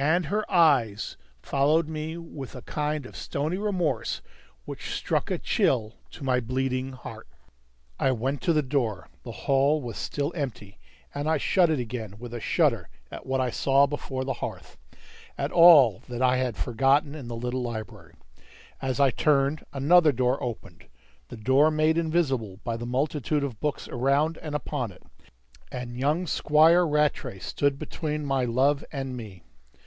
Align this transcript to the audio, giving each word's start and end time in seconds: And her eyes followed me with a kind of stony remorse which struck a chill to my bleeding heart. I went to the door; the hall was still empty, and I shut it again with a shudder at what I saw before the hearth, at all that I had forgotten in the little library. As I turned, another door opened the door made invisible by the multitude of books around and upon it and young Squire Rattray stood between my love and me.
And 0.00 0.26
her 0.26 0.48
eyes 0.48 1.16
followed 1.42 1.88
me 1.88 2.16
with 2.16 2.54
a 2.54 2.62
kind 2.62 3.04
of 3.04 3.16
stony 3.16 3.58
remorse 3.58 4.22
which 4.64 4.94
struck 4.94 5.28
a 5.28 5.38
chill 5.38 5.96
to 6.12 6.22
my 6.22 6.38
bleeding 6.38 6.92
heart. 6.92 7.26
I 7.98 8.12
went 8.12 8.40
to 8.42 8.52
the 8.52 8.62
door; 8.62 9.08
the 9.24 9.32
hall 9.32 9.82
was 9.82 9.96
still 9.96 10.30
empty, 10.36 10.78
and 11.12 11.28
I 11.28 11.36
shut 11.36 11.68
it 11.68 11.80
again 11.80 12.14
with 12.16 12.32
a 12.32 12.38
shudder 12.38 12.88
at 13.10 13.26
what 13.26 13.40
I 13.40 13.50
saw 13.50 13.88
before 13.88 14.24
the 14.24 14.34
hearth, 14.34 14.76
at 15.36 15.50
all 15.50 16.04
that 16.08 16.22
I 16.22 16.36
had 16.36 16.56
forgotten 16.56 17.16
in 17.16 17.26
the 17.26 17.34
little 17.34 17.62
library. 17.62 18.14
As 18.80 19.00
I 19.00 19.10
turned, 19.10 19.64
another 19.72 20.12
door 20.12 20.40
opened 20.40 20.86
the 21.26 21.36
door 21.36 21.72
made 21.72 21.98
invisible 21.98 22.60
by 22.62 22.76
the 22.76 22.86
multitude 22.86 23.42
of 23.42 23.58
books 23.58 23.88
around 23.88 24.38
and 24.42 24.54
upon 24.54 24.92
it 24.92 25.02
and 25.72 25.96
young 25.98 26.28
Squire 26.28 26.86
Rattray 26.86 27.40
stood 27.40 27.80
between 27.80 28.24
my 28.24 28.44
love 28.44 28.84
and 28.92 29.16
me. 29.16 29.42